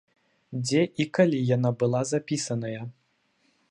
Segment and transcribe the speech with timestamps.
[0.61, 2.81] Дзе і калі яна была запісаная?